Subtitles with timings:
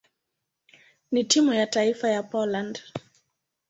[1.11, 2.81] na timu ya taifa ya Poland.